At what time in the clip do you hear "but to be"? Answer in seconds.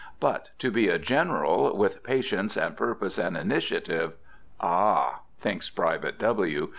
0.19-0.89